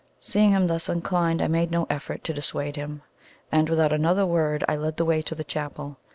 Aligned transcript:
Seeing 0.19 0.49
him 0.49 0.65
thus 0.65 0.89
inclined, 0.89 1.43
I 1.43 1.47
made 1.47 1.69
no 1.69 1.85
effort 1.87 2.23
to 2.23 2.33
dissuade 2.33 2.75
him, 2.75 3.03
and 3.51 3.69
without 3.69 3.93
another 3.93 4.25
word 4.25 4.63
I 4.67 4.75
led 4.75 4.97
the 4.97 5.05
way 5.05 5.21
to 5.21 5.35
the 5.35 5.43
chapel. 5.43 5.97